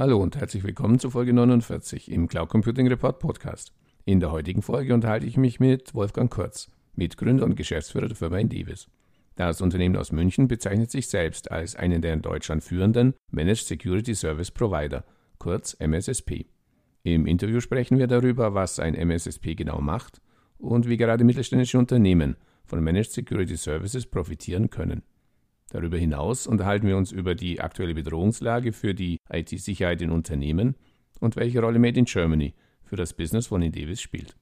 Hallo 0.00 0.22
und 0.22 0.36
herzlich 0.36 0.62
willkommen 0.62 1.00
zu 1.00 1.10
Folge 1.10 1.32
49 1.32 2.08
im 2.12 2.28
Cloud 2.28 2.50
Computing 2.50 2.86
Report 2.86 3.18
Podcast. 3.18 3.72
In 4.04 4.20
der 4.20 4.30
heutigen 4.30 4.62
Folge 4.62 4.94
unterhalte 4.94 5.26
ich 5.26 5.36
mich 5.36 5.58
mit 5.58 5.92
Wolfgang 5.92 6.30
Kurz, 6.30 6.70
Mitgründer 6.94 7.44
und 7.44 7.56
Geschäftsführer 7.56 8.06
der 8.06 8.14
Firma 8.14 8.38
Indivis. 8.38 8.86
Das 9.34 9.60
Unternehmen 9.60 9.96
aus 9.96 10.12
München 10.12 10.46
bezeichnet 10.46 10.92
sich 10.92 11.08
selbst 11.08 11.50
als 11.50 11.74
einen 11.74 12.00
der 12.00 12.14
in 12.14 12.22
Deutschland 12.22 12.62
führenden 12.62 13.14
Managed 13.32 13.66
Security 13.66 14.14
Service 14.14 14.52
Provider, 14.52 15.04
kurz 15.38 15.74
MSSP. 15.80 16.46
Im 17.02 17.26
Interview 17.26 17.58
sprechen 17.58 17.98
wir 17.98 18.06
darüber, 18.06 18.54
was 18.54 18.78
ein 18.78 18.94
MSSP 18.94 19.56
genau 19.56 19.80
macht 19.80 20.20
und 20.58 20.88
wie 20.88 20.96
gerade 20.96 21.24
mittelständische 21.24 21.76
Unternehmen 21.76 22.36
von 22.66 22.84
Managed 22.84 23.10
Security 23.10 23.56
Services 23.56 24.06
profitieren 24.06 24.70
können. 24.70 25.02
Darüber 25.70 25.98
hinaus 25.98 26.46
unterhalten 26.46 26.86
wir 26.86 26.96
uns 26.96 27.12
über 27.12 27.34
die 27.34 27.60
aktuelle 27.60 27.92
Bedrohungslage 27.92 28.72
für 28.72 28.94
die 28.94 29.18
IT-Sicherheit 29.30 30.00
in 30.00 30.10
Unternehmen 30.10 30.76
und 31.20 31.36
welche 31.36 31.60
Rolle 31.60 31.78
Made 31.78 31.98
in 31.98 32.06
Germany 32.06 32.54
für 32.84 32.96
das 32.96 33.12
Business 33.12 33.48
von 33.48 33.60
Indevis 33.60 34.00
spielt. 34.00 34.34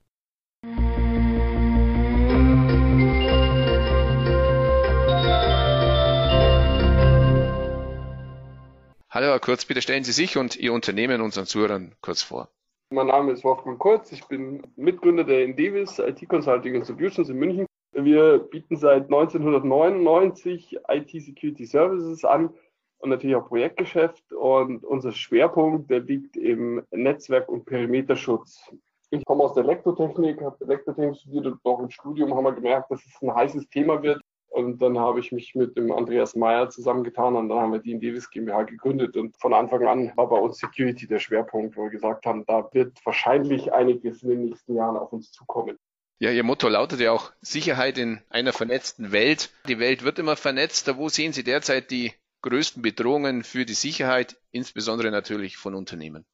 Hallo 9.11 9.29
Herr 9.29 9.41
Kurz, 9.41 9.65
bitte 9.65 9.83
stellen 9.83 10.05
Sie 10.05 10.13
sich 10.13 10.37
und 10.37 10.55
Ihr 10.55 10.73
Unternehmen 10.73 11.23
unseren 11.23 11.47
Zuhörern 11.47 11.97
kurz 12.03 12.23
vor. 12.23 12.51
Mein 12.91 13.09
Name 13.09 13.33
ist 13.33 13.43
Wolfgang 13.43 13.81
Kurz, 13.81 14.13
ich 14.13 14.25
bin 14.27 14.63
Mitgründer 14.77 15.25
der 15.25 15.45
Indevis 15.45 15.99
IT 15.99 16.29
Consulting 16.29 16.85
Solutions 16.85 17.29
in 17.29 17.39
München 17.39 17.67
wir 18.05 18.39
bieten 18.39 18.77
seit 18.77 19.05
1999 19.05 20.79
IT 20.89 21.11
Security 21.11 21.65
Services 21.65 22.25
an 22.25 22.51
und 22.99 23.11
natürlich 23.11 23.37
auch 23.37 23.49
Projektgeschäft. 23.49 24.33
Und 24.33 24.85
unser 24.85 25.13
Schwerpunkt, 25.13 25.91
der 25.91 26.01
liegt 26.01 26.37
im 26.37 26.83
Netzwerk- 26.91 27.49
und 27.49 27.65
Perimeterschutz. 27.65 28.71
Ich 29.11 29.25
komme 29.25 29.45
aus 29.45 29.55
der 29.55 29.65
Elektrotechnik, 29.65 30.43
habe 30.43 30.57
Elektrotechnik 30.65 31.17
studiert 31.17 31.47
und 31.47 31.61
auch 31.65 31.81
im 31.81 31.91
Studium 31.91 32.35
haben 32.35 32.45
wir 32.45 32.53
gemerkt, 32.53 32.91
dass 32.91 33.05
es 33.07 33.23
ein 33.23 33.35
heißes 33.35 33.69
Thema 33.69 34.03
wird. 34.03 34.21
Und 34.49 34.81
dann 34.81 34.99
habe 34.99 35.21
ich 35.21 35.33
mich 35.33 35.55
mit 35.55 35.77
dem 35.77 35.93
Andreas 35.93 36.35
Meyer 36.35 36.71
zusammengetan 36.71 37.37
und 37.37 37.49
dann 37.49 37.59
haben 37.59 37.73
wir 37.73 37.79
die 37.79 37.93
in 37.93 38.01
Davis 38.01 38.31
GmbH 38.31 38.63
gegründet. 38.63 39.17
Und 39.17 39.37
von 39.37 39.53
Anfang 39.53 39.87
an 39.87 40.13
war 40.17 40.29
bei 40.29 40.39
uns 40.39 40.59
Security 40.59 41.07
der 41.07 41.19
Schwerpunkt, 41.19 41.77
wo 41.77 41.85
wir 41.85 41.91
gesagt 41.91 42.27
haben, 42.27 42.45
da 42.47 42.69
wird 42.73 42.99
wahrscheinlich 43.05 43.73
einiges 43.73 44.23
in 44.23 44.31
den 44.31 44.45
nächsten 44.47 44.75
Jahren 44.75 44.97
auf 44.97 45.13
uns 45.13 45.31
zukommen. 45.31 45.79
Ja, 46.19 46.31
Ihr 46.31 46.45
Motto 46.45 46.69
lautet 46.69 47.01
ja 47.01 47.13
auch 47.13 47.31
Sicherheit 47.43 47.99
in 47.99 48.23
einer 48.31 48.55
vernetzten 48.55 49.13
Welt. 49.13 49.51
Die 49.69 49.79
Welt 49.79 50.03
wird 50.03 50.19
immer 50.19 50.37
vernetzter. 50.37 50.97
Wo 50.97 51.11
sehen 51.11 51.35
Sie 51.35 51.45
derzeit 51.45 51.91
die 51.91 52.13
größten 52.41 52.81
Bedrohungen 52.81 53.45
für 53.45 53.67
die 53.67 53.75
Sicherheit, 53.75 54.39
insbesondere 54.51 55.11
natürlich 55.11 55.59
von 55.59 55.75
Unternehmen? 55.75 56.25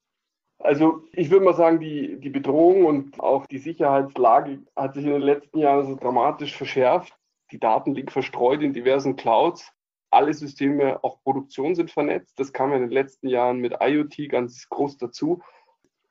Also 0.61 1.03
ich 1.11 1.31
würde 1.31 1.45
mal 1.45 1.55
sagen, 1.55 1.81
die, 1.81 2.21
die 2.21 2.31
Bedrohung 2.31 2.85
und 2.85 3.19
auch 3.19 3.47
die 3.47 3.59
Sicherheitslage 3.59 4.61
hat 4.77 4.95
sich 4.95 5.05
in 5.05 5.13
den 5.13 5.23
letzten 5.23 5.59
Jahren 5.59 5.87
so 5.87 5.97
dramatisch 5.97 6.57
verschärft. 6.57 7.13
Die 7.51 7.59
Daten 7.59 7.93
liegen 7.93 8.11
verstreut 8.11 8.63
in 8.63 8.73
diversen 8.73 9.17
Clouds. 9.17 9.73
Alle 10.11 10.33
Systeme, 10.33 11.03
auch 11.03 11.21
Produktion, 11.25 11.75
sind 11.75 11.91
vernetzt. 11.91 12.39
Das 12.39 12.53
kam 12.53 12.73
in 12.73 12.83
den 12.83 12.91
letzten 12.91 13.27
Jahren 13.27 13.59
mit 13.59 13.75
IoT 13.81 14.29
ganz 14.29 14.69
groß 14.69 14.99
dazu. 14.99 15.43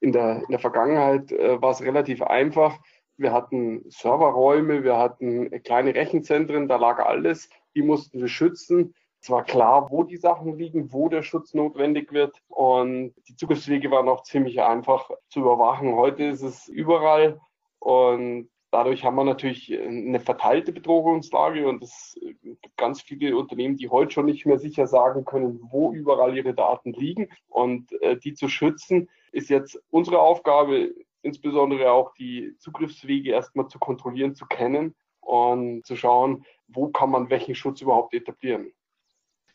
In 0.01 0.11
der, 0.11 0.41
in 0.41 0.49
der 0.49 0.59
Vergangenheit 0.59 1.31
äh, 1.31 1.61
war 1.61 1.71
es 1.71 1.81
relativ 1.81 2.21
einfach 2.21 2.77
wir 3.21 3.33
hatten 3.33 3.83
Serverräume, 3.89 4.83
wir 4.83 4.97
hatten 4.97 5.49
kleine 5.63 5.93
Rechenzentren, 5.93 6.67
da 6.67 6.77
lag 6.77 6.99
alles. 6.99 7.49
Die 7.75 7.83
mussten 7.83 8.19
wir 8.19 8.27
schützen. 8.27 8.95
Es 9.21 9.29
war 9.29 9.43
klar, 9.43 9.91
wo 9.91 10.03
die 10.03 10.17
Sachen 10.17 10.57
liegen, 10.57 10.91
wo 10.91 11.07
der 11.07 11.21
Schutz 11.21 11.53
notwendig 11.53 12.11
wird. 12.11 12.41
Und 12.47 13.13
die 13.27 13.35
Zugriffswege 13.35 13.91
waren 13.91 14.09
auch 14.09 14.23
ziemlich 14.23 14.61
einfach 14.61 15.11
zu 15.29 15.41
überwachen. 15.41 15.95
Heute 15.95 16.23
ist 16.23 16.41
es 16.41 16.67
überall. 16.67 17.39
Und 17.77 18.49
dadurch 18.71 19.05
haben 19.05 19.15
wir 19.15 19.23
natürlich 19.23 19.79
eine 19.79 20.19
verteilte 20.19 20.71
Bedrohungslage. 20.71 21.67
Und 21.67 21.83
es 21.83 22.19
gibt 22.41 22.75
ganz 22.77 23.03
viele 23.03 23.37
Unternehmen, 23.37 23.77
die 23.77 23.89
heute 23.89 24.11
schon 24.11 24.25
nicht 24.25 24.47
mehr 24.47 24.57
sicher 24.57 24.87
sagen 24.87 25.23
können, 25.23 25.59
wo 25.69 25.93
überall 25.93 26.35
ihre 26.35 26.55
Daten 26.55 26.91
liegen. 26.93 27.29
Und 27.47 27.91
äh, 28.01 28.17
die 28.17 28.33
zu 28.33 28.47
schützen, 28.47 29.07
ist 29.31 29.49
jetzt 29.49 29.79
unsere 29.91 30.19
Aufgabe 30.19 30.91
insbesondere 31.21 31.91
auch 31.91 32.13
die 32.13 32.55
Zugriffswege 32.59 33.31
erstmal 33.31 33.67
zu 33.67 33.79
kontrollieren, 33.79 34.35
zu 34.35 34.45
kennen 34.45 34.95
und 35.19 35.85
zu 35.85 35.95
schauen, 35.95 36.45
wo 36.67 36.89
kann 36.89 37.11
man 37.11 37.29
welchen 37.29 37.55
Schutz 37.55 37.81
überhaupt 37.81 38.13
etablieren. 38.13 38.73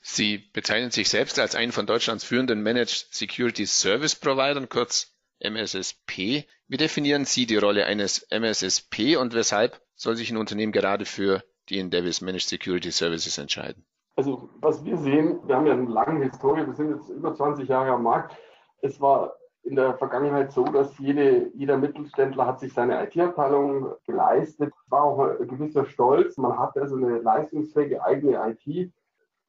Sie 0.00 0.38
bezeichnen 0.38 0.93
sich 0.93 1.09
selbst 1.09 1.38
als 1.38 1.56
einen 1.56 1.72
von 1.72 1.87
Deutschlands 1.87 2.25
führenden 2.25 2.62
Managed 2.62 3.09
Security 3.10 3.66
Service 3.66 4.15
Providern, 4.15 4.69
kurz 4.69 5.16
MSSP. 5.41 6.47
Wie 6.69 6.77
definieren 6.77 7.25
Sie 7.25 7.47
die 7.47 7.56
Rolle 7.56 7.87
eines 7.87 8.27
MSSP 8.31 9.16
und 9.16 9.34
weshalb 9.34 9.81
soll 9.94 10.16
sich 10.16 10.31
ein 10.31 10.37
Unternehmen 10.37 10.72
gerade 10.72 11.04
für 11.04 11.43
die 11.69 11.78
Endevis 11.78 12.21
Managed 12.21 12.48
Security 12.48 12.91
Services 12.93 13.38
entscheiden? 13.38 13.84
Also 14.15 14.48
was 14.60 14.84
wir 14.84 14.97
sehen, 14.97 15.41
wir 15.47 15.56
haben 15.56 15.66
ja 15.66 15.75
eine 15.75 15.91
lange 15.91 16.25
Historie, 16.25 16.66
wir 16.66 16.75
sind 16.75 16.97
jetzt 16.97 17.09
über 17.10 17.34
20 17.34 17.69
Jahre 17.69 17.91
am 17.91 18.04
Markt. 18.04 18.37
Es 18.81 19.00
war 19.00 19.34
in 19.66 19.75
der 19.75 19.99
Vergangenheit 19.99 20.53
so, 20.53 20.65
dass 20.65 20.97
jede, 20.99 21.50
jeder 21.54 21.77
Mittelständler 21.77 22.47
hat 22.47 22.60
sich 22.60 22.72
seine 22.72 23.04
IT-Abteilung 23.04 23.94
geleistet. 24.06 24.72
War 24.87 25.03
auch 25.03 25.19
ein 25.19 25.49
gewisser 25.49 25.84
Stolz. 25.87 26.37
Man 26.37 26.56
hatte 26.56 26.81
also 26.81 26.97
eine 26.97 27.19
leistungsfähige 27.19 28.03
eigene 28.04 28.38
IT. 28.49 28.93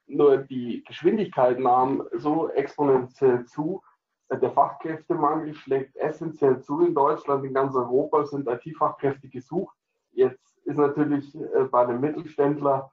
Nur 0.07 0.37
die 0.37 0.83
Geschwindigkeit 0.87 1.59
nahm 1.59 2.03
so 2.13 2.49
exponentiell 2.49 3.45
zu. 3.45 3.83
Der 4.31 4.51
Fachkräftemangel 4.51 5.53
schlägt 5.53 5.95
essentiell 5.97 6.61
zu 6.61 6.81
in 6.85 6.95
Deutschland. 6.95 7.45
In 7.45 7.53
ganz 7.53 7.75
Europa 7.75 8.25
sind 8.25 8.47
IT-Fachkräfte 8.47 9.29
gesucht. 9.29 9.75
Jetzt 10.11 10.57
ist 10.65 10.77
natürlich 10.77 11.35
äh, 11.35 11.65
bei 11.69 11.83
einem 11.83 12.01
Mittelständler 12.01 12.91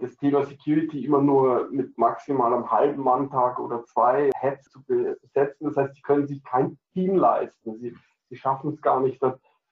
das 0.00 0.16
Thema 0.16 0.44
Security 0.44 1.04
immer 1.04 1.20
nur 1.20 1.68
mit 1.70 1.96
maximal 1.96 2.52
einem 2.52 2.70
halben 2.70 3.02
Manntag 3.02 3.58
oder 3.58 3.84
zwei 3.84 4.30
Heads 4.36 4.70
zu 4.70 4.82
besetzen. 4.84 5.66
Das 5.66 5.76
heißt, 5.76 5.94
sie 5.94 6.02
können 6.02 6.26
sich 6.26 6.42
kein 6.42 6.78
Team 6.92 7.16
leisten. 7.16 7.78
Sie, 7.78 7.94
sie 8.28 8.36
schaffen 8.36 8.72
es 8.72 8.82
gar 8.82 9.00
nicht, 9.00 9.22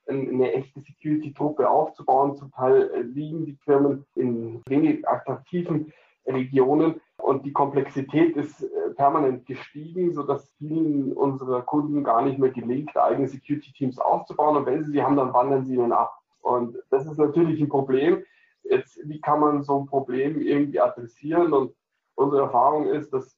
eine 0.06 0.52
echte 0.52 0.80
Security-Truppe 0.80 1.69
aufzubauen. 1.69 2.36
Zum 2.36 2.50
Teil 2.52 2.91
äh, 2.91 3.00
liegen 3.00 3.47
die 3.47 3.56
Firmen 3.64 4.04
in 4.14 4.62
wenig 4.66 5.06
attraktiven 5.08 5.92
Regionen 6.26 7.00
und 7.19 7.44
die 7.44 7.52
Komplexität 7.52 8.36
ist 8.36 8.62
äh, 8.62 8.91
permanent 8.96 9.46
gestiegen, 9.46 10.12
sodass 10.12 10.50
vielen 10.58 11.12
unserer 11.12 11.62
Kunden 11.62 12.04
gar 12.04 12.22
nicht 12.22 12.38
mehr 12.38 12.50
gelingt, 12.50 12.96
eigene 12.96 13.28
Security-Teams 13.28 13.98
aufzubauen. 13.98 14.56
Und 14.56 14.66
wenn 14.66 14.84
sie 14.84 14.92
sie 14.92 15.02
haben, 15.02 15.16
dann 15.16 15.32
wandern 15.32 15.64
sie 15.64 15.75
ihnen 15.75 15.92
ab. 15.92 16.19
Und 16.42 16.76
das 16.91 17.06
ist 17.06 17.19
natürlich 17.19 17.60
ein 17.60 17.69
Problem. 17.69 18.22
Jetzt, 18.64 18.98
wie 19.04 19.20
kann 19.20 19.41
man 19.41 19.62
so 19.62 19.80
ein 19.80 19.86
Problem 19.86 20.41
irgendwie 20.41 20.80
adressieren? 20.80 21.52
Und 21.52 21.75
unsere 22.14 22.42
Erfahrung 22.42 22.86
ist, 22.86 23.12
dass 23.12 23.36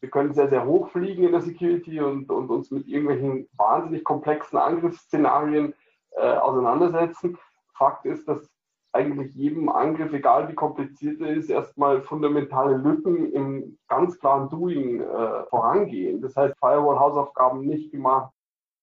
wir 0.00 0.10
können 0.10 0.34
sehr, 0.34 0.48
sehr 0.48 0.66
hoch 0.66 0.90
fliegen 0.90 1.24
in 1.24 1.32
der 1.32 1.42
Security 1.42 2.00
und, 2.00 2.28
und 2.30 2.50
uns 2.50 2.70
mit 2.70 2.88
irgendwelchen 2.88 3.48
wahnsinnig 3.56 4.02
komplexen 4.02 4.58
Angriffsszenarien 4.58 5.74
äh, 6.16 6.34
auseinandersetzen. 6.34 7.38
Fakt 7.74 8.04
ist, 8.04 8.26
dass 8.26 8.50
eigentlich 8.92 9.32
jedem 9.34 9.68
Angriff, 9.68 10.12
egal 10.12 10.48
wie 10.48 10.54
kompliziert 10.54 11.20
er 11.20 11.34
ist, 11.34 11.48
erstmal 11.48 12.02
fundamentale 12.02 12.76
Lücken 12.76 13.32
im 13.32 13.78
ganz 13.88 14.18
klaren 14.18 14.50
Doing 14.50 15.00
äh, 15.00 15.44
vorangehen. 15.44 16.20
Das 16.20 16.36
heißt, 16.36 16.58
Firewall-Hausaufgaben 16.58 17.64
nicht 17.64 17.90
gemacht, 17.90 18.32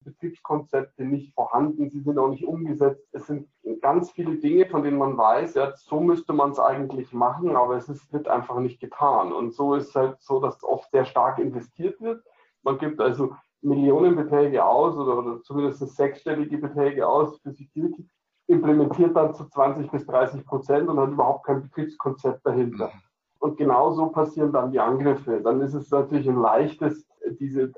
Betriebskonzepte 0.04 1.04
nicht 1.04 1.34
vorhanden, 1.34 1.90
sie 1.90 2.00
sind 2.00 2.18
auch 2.18 2.28
nicht 2.28 2.44
umgesetzt. 2.44 3.06
Es 3.12 3.26
sind 3.26 3.48
ganz 3.80 4.10
viele 4.10 4.36
Dinge, 4.36 4.66
von 4.66 4.82
denen 4.82 4.98
man 4.98 5.16
weiß, 5.16 5.54
ja, 5.54 5.72
so 5.76 6.00
müsste 6.00 6.32
man 6.32 6.50
es 6.50 6.58
eigentlich 6.58 7.12
machen, 7.12 7.56
aber 7.56 7.76
es 7.76 7.88
ist, 7.88 8.12
wird 8.12 8.28
einfach 8.28 8.58
nicht 8.58 8.80
getan. 8.80 9.32
Und 9.32 9.54
so 9.54 9.74
ist 9.74 9.88
es 9.88 9.94
halt 9.94 10.20
so, 10.20 10.40
dass 10.40 10.62
oft 10.64 10.90
sehr 10.90 11.04
stark 11.04 11.38
investiert 11.38 12.00
wird. 12.00 12.22
Man 12.62 12.78
gibt 12.78 13.00
also 13.00 13.34
Millionenbeträge 13.62 14.64
aus 14.64 14.96
oder, 14.96 15.18
oder 15.18 15.42
zumindest 15.42 15.86
sechsstellige 15.96 16.58
Beträge 16.58 17.06
aus 17.06 17.38
für 17.40 17.52
Security, 17.52 18.08
implementiert 18.46 19.14
dann 19.16 19.34
zu 19.34 19.48
20 19.48 19.90
bis 19.90 20.06
30 20.06 20.44
Prozent 20.44 20.88
und 20.88 20.98
hat 20.98 21.10
überhaupt 21.10 21.46
kein 21.46 21.62
Betriebskonzept 21.62 22.44
dahinter. 22.44 22.86
Mhm. 22.86 23.00
Und 23.38 23.56
genauso 23.56 24.08
passieren 24.08 24.52
dann 24.52 24.70
die 24.70 24.80
Angriffe. 24.80 25.40
Dann 25.40 25.60
ist 25.62 25.74
es 25.74 25.90
natürlich 25.90 26.28
ein 26.28 26.40
leichtes, 26.40 27.06
diese 27.38 27.72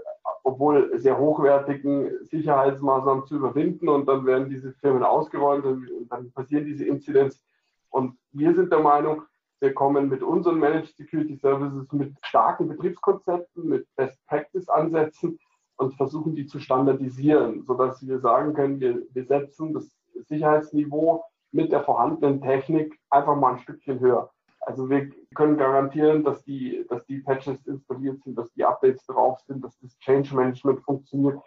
obwohl 0.45 0.99
sehr 0.99 1.19
hochwertigen 1.19 2.25
Sicherheitsmaßnahmen 2.25 3.27
zu 3.27 3.37
überwinden 3.37 3.89
und 3.89 4.07
dann 4.07 4.27
werden 4.27 4.49
diese 4.49 4.73
Firmen 4.73 5.03
ausgeräumt 5.03 5.65
und 5.65 6.09
dann 6.09 6.33
passieren 6.33 6.65
diese 6.65 6.85
Incidents. 6.85 7.43
Und 7.91 8.17
wir 8.33 8.55
sind 8.55 8.73
der 8.73 8.81
Meinung, 8.81 9.23
wir 9.61 9.73
kommen 9.75 10.09
mit 10.09 10.23
unseren 10.23 10.59
Managed 10.59 10.97
Security 10.97 11.37
Services 11.37 11.87
mit 11.93 12.15
starken 12.23 12.69
Betriebskonzepten, 12.69 13.69
mit 13.69 13.87
Best 13.95 14.19
Practice 14.27 14.69
Ansätzen 14.69 15.39
und 15.77 15.95
versuchen 15.95 16.35
die 16.35 16.47
zu 16.47 16.59
standardisieren, 16.59 17.63
sodass 17.63 18.05
wir 18.05 18.19
sagen 18.19 18.55
können, 18.55 18.81
wir, 18.81 19.03
wir 19.13 19.25
setzen 19.25 19.73
das 19.73 19.97
Sicherheitsniveau 20.27 21.23
mit 21.53 21.71
der 21.71 21.85
vorhandenen 21.85 22.41
Technik 22.41 22.99
einfach 23.11 23.37
mal 23.37 23.55
ein 23.55 23.61
Stückchen 23.61 24.01
höher. 24.01 24.32
Also 24.63 24.89
wir 24.89 25.11
können 25.35 25.57
garantieren, 25.57 26.23
dass 26.25 26.45
die, 26.45 26.87
dass 26.89 27.05
die 27.07 27.19
Patches 27.19 27.67
installiert 27.67 28.23
sind, 28.23 28.39
dass 28.39 28.53
die 28.53 28.65
Updates 28.65 29.05
drauf 29.07 29.41
sind, 29.41 29.65
dass 29.65 29.79
das 29.81 29.99
Change 29.99 30.35
Management 30.35 30.83
funktioniert. 30.83 31.39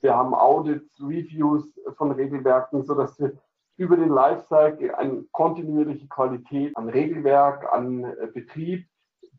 Wir 0.00 0.14
haben 0.16 0.34
Audits, 0.34 0.98
Reviews 1.00 1.78
von 1.96 2.12
Regelwerken, 2.12 2.82
sodass 2.84 3.18
wir 3.20 3.32
über 3.76 3.96
den 3.96 4.08
Lifecycle 4.08 4.94
eine 4.94 5.24
kontinuierliche 5.32 6.08
Qualität 6.08 6.76
an 6.76 6.88
Regelwerk, 6.88 7.70
an 7.72 8.04
äh, 8.04 8.26
Betrieb 8.32 8.86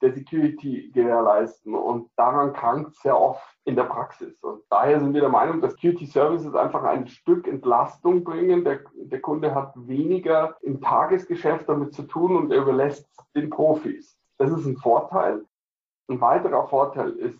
der 0.01 0.13
Security 0.13 0.92
gewährleisten. 0.94 1.75
Und 1.75 2.10
daran 2.16 2.54
krankt 2.54 2.95
sehr 2.98 3.19
oft 3.19 3.44
in 3.66 3.75
der 3.75 3.84
Praxis. 3.84 4.42
Und 4.44 4.62
daher 4.69 5.00
sind 5.00 5.13
wir 5.13 5.22
der 5.22 5.30
Meinung, 5.30 5.62
dass 5.62 5.74
Security 5.74 6.06
Services 6.06 6.56
einfach 6.56 6.84
ein 6.84 7.07
Stück 7.07 7.48
Entlastung 7.48 8.24
bringen. 8.24 8.63
Der, 8.63 8.81
der 8.95 9.22
Kunde 9.22 9.54
hat 9.56 9.74
weniger 9.75 10.56
im 10.62 10.81
Tagesgeschäft 10.81 11.69
damit 11.69 11.94
zu 11.94 12.04
tun 12.04 12.36
und 12.36 12.51
er 12.51 12.62
überlässt 12.62 13.07
den 13.36 13.50
Profis. 13.50 14.18
Das 14.38 14.51
ist 14.51 14.66
ein 14.66 14.78
Vorteil. 14.78 15.45
Ein 16.10 16.19
weiterer 16.19 16.68
Vorteil 16.68 17.12
ist, 17.12 17.39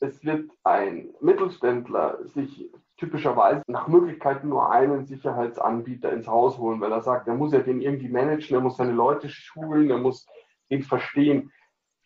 es 0.00 0.22
wird 0.24 0.50
ein 0.64 1.14
Mittelständler 1.20 2.18
sich 2.24 2.68
typischerweise 2.96 3.62
nach 3.68 3.88
Möglichkeit 3.88 4.44
nur 4.44 4.70
einen 4.70 5.06
Sicherheitsanbieter 5.06 6.12
ins 6.12 6.28
Haus 6.28 6.58
holen, 6.58 6.80
weil 6.80 6.92
er 6.92 7.00
sagt, 7.00 7.26
er 7.28 7.34
muss 7.34 7.52
ja 7.52 7.60
den 7.60 7.80
irgendwie 7.80 8.08
managen, 8.08 8.56
er 8.56 8.60
muss 8.60 8.76
seine 8.76 8.92
Leute 8.92 9.28
schulen, 9.28 9.90
er 9.90 9.98
muss 9.98 10.26
ihn 10.68 10.82
verstehen 10.82 11.50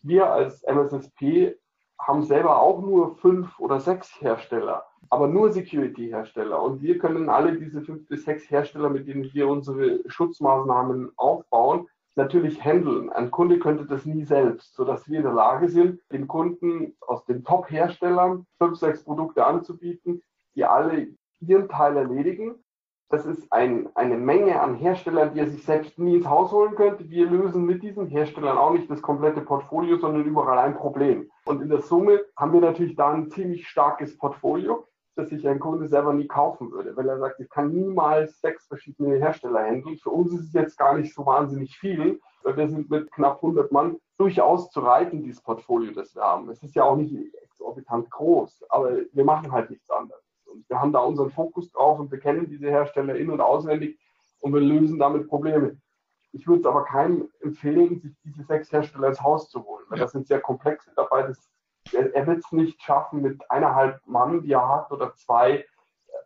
wir 0.06 0.30
als 0.30 0.62
MSSP 0.62 1.56
haben 1.98 2.22
selber 2.22 2.60
auch 2.60 2.80
nur 2.82 3.16
fünf 3.16 3.58
oder 3.58 3.80
sechs 3.80 4.20
Hersteller, 4.20 4.84
aber 5.10 5.28
nur 5.28 5.50
Security-Hersteller. 5.50 6.62
Und 6.62 6.82
wir 6.82 6.98
können 6.98 7.28
alle 7.28 7.58
diese 7.58 7.82
fünf 7.82 8.06
bis 8.08 8.24
sechs 8.24 8.50
Hersteller, 8.50 8.90
mit 8.90 9.08
denen 9.08 9.32
wir 9.32 9.48
unsere 9.48 10.00
Schutzmaßnahmen 10.08 11.12
aufbauen, 11.16 11.88
natürlich 12.14 12.62
handeln. 12.64 13.10
Ein 13.10 13.30
Kunde 13.30 13.58
könnte 13.58 13.86
das 13.86 14.06
nie 14.06 14.24
selbst, 14.24 14.74
sodass 14.74 15.08
wir 15.08 15.18
in 15.18 15.24
der 15.24 15.32
Lage 15.32 15.68
sind, 15.68 16.00
den 16.12 16.26
Kunden 16.26 16.96
aus 17.00 17.24
den 17.24 17.44
Top-Herstellern 17.44 18.46
fünf, 18.58 18.78
sechs 18.78 19.04
Produkte 19.04 19.44
anzubieten, 19.44 20.22
die 20.54 20.64
alle 20.64 21.08
ihren 21.40 21.68
Teil 21.68 21.96
erledigen 21.96 22.56
das 23.08 23.24
ist 23.24 23.52
ein, 23.52 23.88
eine 23.94 24.16
Menge 24.16 24.60
an 24.60 24.74
Herstellern, 24.74 25.32
die 25.32 25.40
er 25.40 25.48
sich 25.48 25.64
selbst 25.64 25.98
nie 25.98 26.16
ins 26.16 26.26
Haus 26.26 26.50
holen 26.50 26.74
könnte. 26.74 27.08
Wir 27.08 27.26
lösen 27.26 27.64
mit 27.64 27.82
diesen 27.82 28.08
Herstellern 28.08 28.58
auch 28.58 28.72
nicht 28.72 28.90
das 28.90 29.00
komplette 29.00 29.40
Portfolio, 29.40 29.96
sondern 29.98 30.24
überall 30.24 30.58
ein 30.58 30.76
Problem. 30.76 31.30
Und 31.44 31.62
in 31.62 31.68
der 31.68 31.82
Summe 31.82 32.24
haben 32.36 32.52
wir 32.52 32.60
natürlich 32.60 32.96
da 32.96 33.12
ein 33.12 33.30
ziemlich 33.30 33.68
starkes 33.68 34.18
Portfolio, 34.18 34.88
das 35.14 35.30
sich 35.30 35.46
ein 35.48 35.60
Kunde 35.60 35.86
selber 35.86 36.12
nie 36.12 36.26
kaufen 36.26 36.72
würde, 36.72 36.96
weil 36.96 37.08
er 37.08 37.18
sagt, 37.18 37.40
ich 37.40 37.48
kann 37.48 37.72
niemals 37.72 38.40
sechs 38.40 38.66
verschiedene 38.66 39.16
Hersteller 39.18 39.64
handeln. 39.64 39.96
Für 39.98 40.10
uns 40.10 40.32
ist 40.32 40.48
es 40.48 40.52
jetzt 40.52 40.76
gar 40.76 40.98
nicht 40.98 41.14
so 41.14 41.24
wahnsinnig 41.24 41.78
viel, 41.78 42.20
weil 42.42 42.56
wir 42.56 42.68
sind 42.68 42.90
mit 42.90 43.10
knapp 43.12 43.36
100 43.36 43.70
Mann 43.70 43.96
durchaus 44.18 44.70
zu 44.70 44.80
reiten, 44.80 45.22
dieses 45.22 45.42
Portfolio, 45.42 45.92
das 45.92 46.14
wir 46.14 46.22
haben. 46.22 46.50
Es 46.50 46.62
ist 46.62 46.74
ja 46.74 46.84
auch 46.84 46.96
nicht 46.96 47.14
exorbitant 47.44 48.10
groß, 48.10 48.64
aber 48.68 48.96
wir 49.12 49.24
machen 49.24 49.52
halt 49.52 49.70
nichts 49.70 49.90
anderes. 49.90 50.25
Wir 50.68 50.80
haben 50.80 50.92
da 50.92 51.00
unseren 51.00 51.30
Fokus 51.30 51.70
drauf 51.70 51.98
und 51.98 52.10
wir 52.10 52.18
kennen 52.18 52.48
diese 52.48 52.68
Hersteller 52.68 53.16
in- 53.16 53.30
und 53.30 53.40
auswendig 53.40 53.98
und 54.40 54.54
wir 54.54 54.60
lösen 54.60 54.98
damit 54.98 55.28
Probleme. 55.28 55.78
Ich 56.32 56.46
würde 56.46 56.60
es 56.60 56.66
aber 56.66 56.84
keinem 56.84 57.28
empfehlen, 57.40 58.00
sich 58.00 58.12
diese 58.24 58.44
sechs 58.44 58.70
Hersteller 58.70 59.08
ins 59.08 59.22
Haus 59.22 59.48
zu 59.48 59.64
holen, 59.64 59.86
weil 59.88 59.98
das 59.98 60.12
sind 60.12 60.26
sehr 60.26 60.40
komplexe 60.40 60.92
dabei. 60.94 61.22
Das, 61.22 61.50
er, 61.92 62.14
er 62.14 62.26
wird 62.26 62.44
es 62.44 62.52
nicht 62.52 62.82
schaffen, 62.82 63.22
mit 63.22 63.50
eineinhalb 63.50 64.06
Mann, 64.06 64.42
die 64.42 64.52
er 64.52 64.68
hat, 64.68 64.90
oder 64.90 65.14
zwei, 65.14 65.64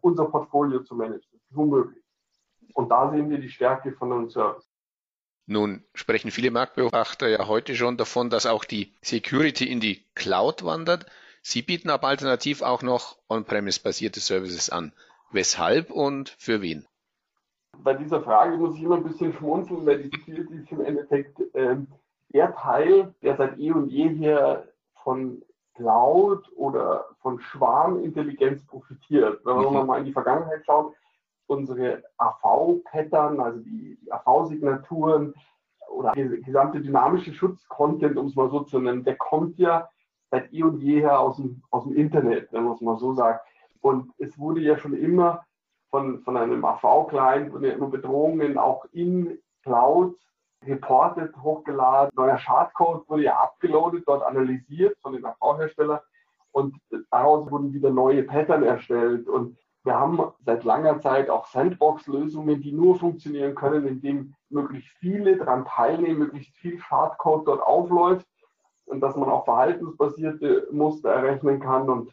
unser 0.01 0.25
Portfolio 0.25 0.83
zu 0.83 0.95
managen. 0.95 1.29
Das 1.33 1.51
ist 1.51 1.57
unmöglich. 1.57 2.03
Und 2.75 2.89
da 2.89 3.11
sehen 3.11 3.31
wir 3.31 3.39
die 3.39 3.51
Stärke 3.51 3.93
von 3.93 4.13
einem 4.13 4.31
Service. 4.31 4.69
Nun 5.47 5.85
sprechen 5.95 6.31
viele 6.31 6.51
Marktbeobachter 6.51 7.29
ja 7.29 7.49
heute 7.49 7.75
schon 7.75 7.97
davon, 7.97 8.31
dass 8.31 8.47
auch 8.47 8.65
die 8.65 8.95
Security 9.03 9.71
in 9.71 9.81
die 9.81 10.07
Cloud 10.15 10.65
wandert. 10.65 11.07
Sie 11.43 11.63
bieten 11.63 11.91
aber 11.91 12.09
alternativ 12.09 12.63
auch 12.63 12.83
noch 12.83 13.17
On-Premise-basierte 13.29 14.21
Services 14.21 14.71
an. 14.71 14.93
Weshalb 15.31 15.91
und 15.91 16.31
für 16.31 16.61
wen? 16.61 16.87
Bei 17.79 17.95
dieser 17.95 18.23
Frage 18.23 18.57
muss 18.57 18.77
ich 18.77 18.83
immer 18.83 18.97
ein 18.97 19.05
bisschen 19.05 19.33
schmunzeln, 19.33 19.87
weil 19.87 20.03
die 20.03 20.11
Security 20.11 20.57
ist 20.57 20.73
im 20.73 20.85
Endeffekt 20.85 21.41
äh, 21.55 21.77
der 22.33 22.55
Teil, 22.57 23.15
der 23.23 23.37
seit 23.37 23.59
eh 23.59 23.73
und 23.73 23.89
je 23.89 24.09
hier 24.09 24.69
von 25.03 25.43
Cloud 25.77 26.45
oder 26.57 27.07
von 27.23 27.41
Schwarmintelligenz 27.41 28.65
profitiert. 28.67 29.41
Wenn 29.45 29.57
wir 29.57 29.71
mhm. 29.71 29.87
mal 29.87 29.99
in 29.99 30.05
die 30.05 30.13
Vergangenheit 30.13 30.65
schauen, 30.67 30.95
unsere 31.47 32.03
AV-Pattern, 32.19 33.41
also 33.41 33.61
die, 33.61 33.99
die 34.03 34.13
AV-Signaturen 34.13 35.35
oder 35.91 36.13
die 36.13 36.43
gesamte 36.43 36.81
dynamische 36.81 37.33
Schutzcontent, 37.33 38.17
um 38.17 38.27
es 38.27 38.37
mal 38.37 38.51
so 38.51 38.61
zu 38.61 38.79
nennen, 38.79 39.05
der 39.05 39.17
kommt 39.17 39.59
ja 39.59 39.89
seit 40.31 40.53
eh 40.53 40.63
und 40.63 40.79
jeher 40.81 41.19
aus 41.19 41.37
dem, 41.37 41.63
aus 41.71 41.85
dem 41.85 41.97
Internet, 41.97 42.53
wenn 42.53 42.65
man 42.65 42.75
es 42.75 42.81
mal 42.81 42.99
so 42.99 43.13
sagt. 43.15 43.47
Und 43.81 44.13
es 44.19 44.39
wurde 44.39 44.61
ja 44.61 44.79
schon 44.79 44.95
immer 44.95 45.45
von, 45.91 46.21
von 46.21 46.37
einem 46.37 46.65
AV-Client, 46.65 47.53
wurden 47.53 47.65
ja 47.65 47.87
Bedrohungen 47.87 48.59
auch 48.59 48.85
in 48.93 49.39
Cloud 49.63 50.17
reported, 50.65 51.35
hochgeladen. 51.43 52.13
Neuer 52.15 52.39
Schadcode 52.39 53.09
wurde 53.09 53.25
ja 53.25 53.37
abgeloadet, 53.37 54.05
dort 54.07 54.23
analysiert 54.23 54.97
von 55.01 55.15
den 55.15 55.25
AV-Herstellern 55.25 56.01
und 56.53 56.77
daraus 57.11 57.51
wurden 57.51 57.73
wieder 57.73 57.91
neue 57.91 58.23
Pattern 58.23 58.63
erstellt. 58.63 59.27
Und 59.29 59.57
wir 59.85 59.95
haben 59.95 60.21
seit 60.45 60.65
langer 60.65 61.01
Zeit 61.01 61.31
auch 61.31 61.47
Sandbox-Lösungen, 61.47 62.61
die 62.61 62.73
nur 62.73 62.97
funktionieren 62.97 63.55
können, 63.55 63.87
indem 63.87 64.35
möglichst 64.51 64.91
viele 64.99 65.39
daran 65.39 65.65
teilnehmen, 65.65 66.19
möglichst 66.19 66.55
viel 66.59 66.79
Schadcode 66.79 67.49
dort 67.49 67.63
aufläuft 67.63 68.27
dass 68.99 69.17
man 69.17 69.29
auch 69.29 69.45
verhaltensbasierte 69.45 70.69
Muster 70.73 71.11
errechnen 71.11 71.61
kann. 71.61 71.89
Und 71.89 72.13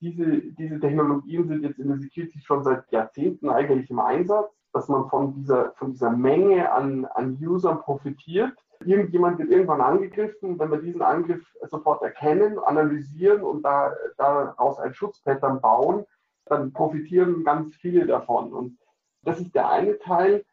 diese, 0.00 0.40
diese 0.58 0.80
Technologien 0.80 1.46
sind 1.48 1.62
jetzt 1.62 1.78
in 1.78 1.88
der 1.88 1.98
Security 1.98 2.40
schon 2.40 2.64
seit 2.64 2.90
Jahrzehnten 2.90 3.48
eigentlich 3.48 3.90
im 3.90 4.00
Einsatz, 4.00 4.50
dass 4.72 4.88
man 4.88 5.08
von 5.08 5.34
dieser, 5.34 5.72
von 5.72 5.92
dieser 5.92 6.10
Menge 6.10 6.70
an, 6.72 7.04
an 7.06 7.38
Usern 7.40 7.80
profitiert. 7.80 8.52
Irgendjemand 8.84 9.38
wird 9.38 9.50
irgendwann 9.50 9.80
angegriffen. 9.80 10.58
Wenn 10.58 10.70
wir 10.70 10.78
diesen 10.78 11.02
Angriff 11.02 11.44
sofort 11.70 12.02
erkennen, 12.02 12.58
analysieren 12.58 13.42
und 13.42 13.62
da, 13.62 13.92
daraus 14.16 14.78
ein 14.78 14.94
Schutzpattern 14.94 15.60
bauen, 15.60 16.04
dann 16.46 16.72
profitieren 16.72 17.44
ganz 17.44 17.74
viele 17.76 18.06
davon. 18.06 18.52
Und 18.52 18.78
das 19.22 19.40
ist 19.40 19.54
der 19.54 19.68
eine 19.68 19.98
Teil. 19.98 20.44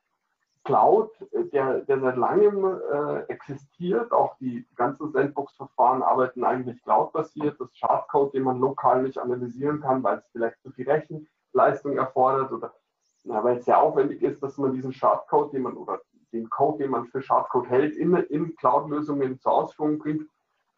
Cloud, 0.65 1.11
der, 1.53 1.81
der 1.81 1.99
seit 1.99 2.17
langem 2.17 2.65
äh, 2.65 3.19
existiert. 3.31 4.11
Auch 4.11 4.35
die 4.39 4.65
ganzen 4.75 5.11
Sandbox-Verfahren 5.11 6.01
arbeiten 6.01 6.43
eigentlich 6.43 6.81
cloud-basiert. 6.83 7.59
Das 7.59 7.69
Schadcode, 7.77 8.33
den 8.33 8.43
man 8.43 8.59
lokal 8.59 9.03
nicht 9.03 9.17
analysieren 9.17 9.79
kann, 9.79 10.03
weil 10.03 10.17
es 10.17 10.27
vielleicht 10.31 10.59
zu 10.61 10.71
viel 10.71 10.89
Rechenleistung 10.89 11.97
erfordert 11.97 12.51
oder 12.51 12.73
weil 13.23 13.57
es 13.57 13.65
sehr 13.65 13.81
aufwendig 13.81 14.21
ist, 14.21 14.41
dass 14.43 14.57
man 14.57 14.73
diesen 14.73 14.91
Schadcode, 14.91 15.53
den 15.53 15.63
man 15.63 15.77
oder 15.77 16.01
den 16.33 16.49
Code, 16.49 16.83
den 16.83 16.91
man 16.91 17.05
für 17.05 17.21
Schadcode 17.21 17.69
hält, 17.69 17.95
in, 17.95 18.13
in 18.15 18.55
Cloud-Lösungen 18.55 19.39
zur 19.39 19.51
Ausführung 19.51 19.99
bringt 19.99 20.27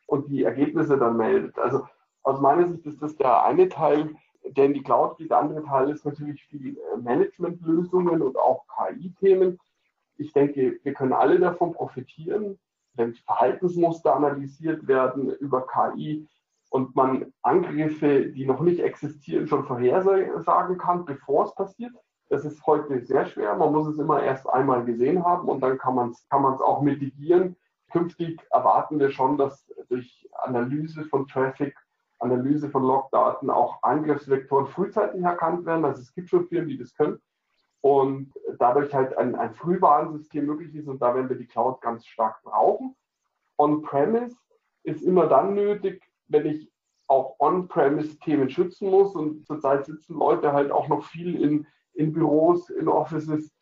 und 0.05 0.27
die 0.27 0.43
Ergebnisse 0.43 0.97
dann 0.97 1.17
meldet. 1.17 1.57
Also 1.57 1.87
aus 2.23 2.39
meiner 2.39 2.67
Sicht 2.67 2.85
ist 2.85 3.01
das 3.01 3.15
der 3.15 3.43
eine 3.43 3.69
Teil, 3.69 4.15
der 4.43 4.65
in 4.65 4.73
die 4.73 4.83
Cloud. 4.83 5.17
Der 5.19 5.37
andere 5.37 5.63
Teil 5.63 5.89
ist 5.89 6.05
natürlich 6.05 6.43
viel 6.45 6.77
äh, 6.77 6.97
Management-Lösungen 6.97 8.21
und 8.21 8.37
auch 8.37 8.65
KI-Themen 8.67 9.59
ich 10.17 10.33
denke, 10.33 10.79
wir 10.83 10.93
können 10.93 11.13
alle 11.13 11.39
davon 11.39 11.73
profitieren, 11.73 12.59
wenn 12.93 13.13
Verhaltensmuster 13.13 14.15
analysiert 14.15 14.87
werden 14.87 15.29
über 15.35 15.67
KI 15.67 16.27
und 16.69 16.95
man 16.95 17.33
Angriffe, 17.43 18.27
die 18.27 18.45
noch 18.45 18.61
nicht 18.61 18.79
existieren, 18.79 19.47
schon 19.47 19.65
vorhersagen 19.65 20.77
kann, 20.77 21.05
bevor 21.05 21.45
es 21.45 21.55
passiert. 21.55 21.93
Das 22.29 22.43
ist 22.43 22.65
heute 22.65 23.05
sehr 23.05 23.25
schwer. 23.25 23.55
Man 23.55 23.71
muss 23.71 23.87
es 23.87 23.99
immer 23.99 24.21
erst 24.21 24.49
einmal 24.49 24.83
gesehen 24.83 25.23
haben 25.23 25.47
und 25.47 25.61
dann 25.61 25.77
kann 25.77 25.95
man 25.95 26.09
es 26.09 26.27
kann 26.29 26.43
auch 26.43 26.81
mitigieren. 26.81 27.55
Künftig 27.91 28.41
erwarten 28.51 28.99
wir 28.99 29.11
schon, 29.11 29.37
dass 29.37 29.71
durch 29.87 30.27
Analyse 30.43 31.05
von 31.05 31.25
Traffic, 31.27 31.73
Analyse 32.19 32.69
von 32.69 32.83
Logdaten 32.83 33.49
auch 33.49 33.81
Angriffsvektoren 33.83 34.67
frühzeitig 34.67 35.21
erkannt 35.21 35.65
werden. 35.65 35.85
Also 35.85 36.01
es 36.01 36.13
gibt 36.13 36.29
schon 36.29 36.47
Firmen, 36.47 36.67
die 36.67 36.77
das 36.77 36.93
können 36.93 37.21
und 37.81 38.33
dadurch 38.59 38.93
halt 38.93 39.17
ein, 39.17 39.35
ein 39.35 39.53
Frühwarnsystem 39.53 40.45
möglich 40.45 40.75
ist 40.75 40.87
und 40.87 41.01
da 41.01 41.13
werden 41.15 41.29
wir 41.29 41.37
die 41.37 41.47
Cloud 41.47 41.81
ganz 41.81 42.05
stark 42.05 42.41
brauchen. 42.43 42.95
On-Premise 43.57 44.35
ist 44.83 45.01
immer 45.01 45.27
dann 45.27 45.53
nötig, 45.53 46.03
wenn 46.27 46.45
ich 46.45 46.71
auch 47.07 47.35
On-Premise-Themen 47.39 48.49
schützen 48.49 48.89
muss 48.89 49.15
und 49.15 49.45
zurzeit 49.45 49.85
sitzen 49.85 50.17
Leute 50.17 50.51
halt 50.53 50.71
auch 50.71 50.87
noch 50.89 51.03
viel 51.03 51.41
in, 51.41 51.67
in 51.93 52.11
Büros, 52.11 52.69
in 52.69 52.87
Offices 52.87 53.53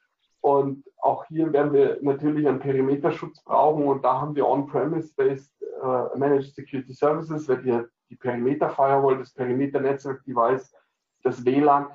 und 0.42 0.84
auch 0.98 1.26
hier 1.26 1.52
werden 1.54 1.74
wir 1.74 1.98
natürlich 2.02 2.48
einen 2.48 2.60
Perimeterschutz 2.60 3.44
brauchen 3.44 3.84
und 3.84 4.04
da 4.04 4.22
haben 4.22 4.36
wir 4.36 4.48
On-Premise-Based 4.48 5.52
uh, 5.84 6.18
Managed 6.18 6.54
Security 6.54 6.94
Services, 6.94 7.48
weil 7.48 7.62
die, 7.64 7.80
die 8.10 8.16
Perimeter-Firewall, 8.16 9.18
das 9.18 9.34
Perimeter-Netzwerk-Device, 9.34 10.74
das 11.24 11.44
WLAN, 11.44 11.88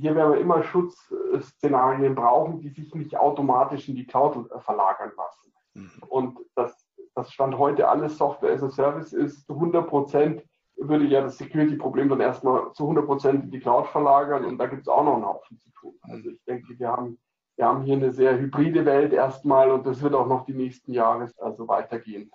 hier 0.00 0.14
werden 0.14 0.32
wir 0.32 0.40
immer 0.40 0.62
Schutzszenarien 0.62 2.14
brauchen, 2.14 2.60
die 2.60 2.70
sich 2.70 2.94
nicht 2.94 3.16
automatisch 3.16 3.88
in 3.88 3.96
die 3.96 4.06
Cloud 4.06 4.48
verlagern 4.62 5.12
lassen. 5.16 5.52
Mhm. 5.74 6.02
Und 6.08 6.38
das 6.54 6.90
das 7.14 7.32
Stand 7.32 7.58
heute 7.58 7.88
alles 7.88 8.16
Software 8.16 8.52
as 8.52 8.62
a 8.62 8.70
Service 8.70 9.12
ist, 9.12 9.46
zu 9.46 9.54
100 9.54 9.88
Prozent 9.88 10.42
würde 10.76 11.04
ja 11.04 11.20
das 11.20 11.36
Security-Problem 11.36 12.08
dann 12.08 12.20
erstmal 12.20 12.72
zu 12.72 12.84
100 12.84 13.04
Prozent 13.04 13.44
in 13.44 13.50
die 13.50 13.60
Cloud 13.60 13.88
verlagern 13.88 14.44
und 14.44 14.58
da 14.58 14.66
gibt 14.66 14.82
es 14.82 14.88
auch 14.88 15.04
noch 15.04 15.14
einen 15.14 15.26
Haufen 15.26 15.58
zu 15.58 15.70
tun. 15.72 15.94
Also 16.02 16.30
ich 16.30 16.42
denke, 16.44 16.78
wir 16.78 16.88
haben, 16.88 17.18
wir 17.56 17.66
haben 17.66 17.84
hier 17.84 17.96
eine 17.96 18.12
sehr 18.12 18.38
hybride 18.38 18.86
Welt 18.86 19.12
erstmal 19.12 19.70
und 19.70 19.86
das 19.86 20.00
wird 20.00 20.14
auch 20.14 20.26
noch 20.26 20.46
die 20.46 20.54
nächsten 20.54 20.92
Jahre 20.92 21.30
also 21.36 21.68
weitergehen. 21.68 22.30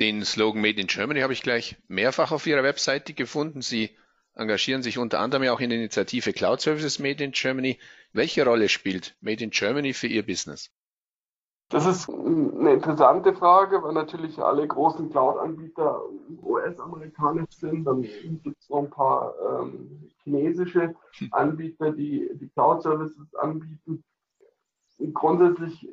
Den 0.00 0.24
Slogan 0.24 0.60
Made 0.60 0.80
in 0.80 0.86
Germany 0.86 1.20
habe 1.20 1.32
ich 1.32 1.42
gleich 1.42 1.76
mehrfach 1.88 2.30
auf 2.30 2.46
Ihrer 2.46 2.62
Webseite 2.62 3.14
gefunden. 3.14 3.62
Sie 3.62 3.96
engagieren 4.34 4.82
sich 4.82 4.98
unter 4.98 5.20
anderem 5.20 5.44
ja 5.44 5.52
auch 5.52 5.60
in 5.60 5.70
der 5.70 5.78
Initiative 5.78 6.32
Cloud 6.32 6.60
Services 6.60 6.98
Made 6.98 7.22
in 7.22 7.32
Germany. 7.32 7.78
Welche 8.12 8.44
Rolle 8.44 8.68
spielt 8.68 9.16
Made 9.20 9.42
in 9.42 9.50
Germany 9.50 9.92
für 9.92 10.06
Ihr 10.06 10.24
Business? 10.24 10.70
Das 11.70 11.86
ist 11.86 12.08
eine 12.08 12.74
interessante 12.74 13.32
Frage, 13.34 13.82
weil 13.82 13.94
natürlich 13.94 14.38
alle 14.38 14.66
großen 14.66 15.10
Cloud-Anbieter 15.10 16.02
US-amerikanisch 16.42 17.50
sind. 17.50 17.84
Dann 17.84 18.02
gibt 18.02 18.58
es 18.60 18.68
noch 18.68 18.80
ein 18.80 18.90
paar 18.90 19.34
ähm, 19.62 20.10
chinesische 20.22 20.94
Anbieter, 21.30 21.92
die 21.92 22.30
die 22.34 22.48
Cloud-Services 22.50 23.34
anbieten. 23.36 24.04
Grundsätzlich 25.14 25.88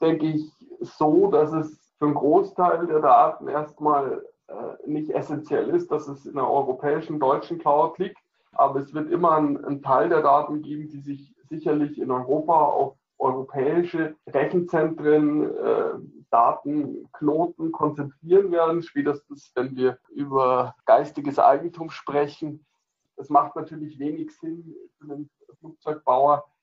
denke 0.00 0.26
ich 0.26 0.52
so, 0.80 1.30
dass 1.30 1.52
es 1.52 1.94
für 1.98 2.04
einen 2.04 2.14
Großteil 2.14 2.86
der 2.86 3.00
Daten 3.00 3.48
erstmal 3.48 4.12
äh, 4.12 4.20
nicht 4.86 5.10
essentiell 5.10 5.70
ist, 5.70 5.90
dass 5.90 6.08
es 6.08 6.26
in 6.26 6.34
der 6.34 6.48
europäischen, 6.48 7.18
deutschen 7.18 7.58
Cloud 7.58 7.98
liegt. 7.98 8.18
Aber 8.52 8.80
es 8.80 8.94
wird 8.94 9.10
immer 9.10 9.32
einen 9.32 9.82
Teil 9.82 10.08
der 10.08 10.22
Daten 10.22 10.62
geben, 10.62 10.88
die 10.88 11.00
sich 11.00 11.34
sicherlich 11.48 11.98
in 11.98 12.10
Europa 12.10 12.54
auf 12.54 12.96
europäische 13.18 14.14
Rechenzentren, 14.26 15.54
äh, 15.56 15.92
Datenknoten 16.30 17.72
konzentrieren 17.72 18.50
werden. 18.52 18.82
Spätestens, 18.82 19.52
wenn 19.54 19.74
wir 19.76 19.98
über 20.10 20.74
geistiges 20.84 21.38
Eigentum 21.38 21.90
sprechen. 21.90 22.64
Es 23.16 23.30
macht 23.30 23.56
natürlich 23.56 23.98
wenig 23.98 24.36
Sinn 24.36 24.74
für 24.98 25.04
einen 25.04 25.30
Flugzeugbauer, 25.60 26.44
äh, 26.44 26.55